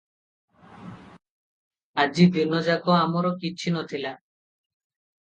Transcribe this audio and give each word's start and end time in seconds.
ଆଜି 2.05 2.27
ଦିନଯାକ 2.39 2.99
ଆମର 3.05 3.37
କିଛି 3.47 3.61
ନ 3.79 3.89
ଥିଲା। 3.95 4.19